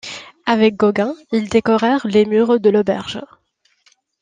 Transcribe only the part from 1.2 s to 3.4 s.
ils décorèrent les murs de l'auberge.